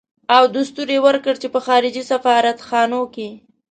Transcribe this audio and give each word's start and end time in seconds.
او 0.35 0.43
دستور 0.55 0.89
يې 0.93 0.99
ورکړ 1.07 1.33
چې 1.41 1.47
په 1.53 1.59
خارجي 1.65 2.03
سفارت 2.11 2.57
خانو 2.67 3.01
کې. 3.13 3.29